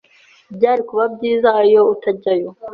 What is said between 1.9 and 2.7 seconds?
utajyayo.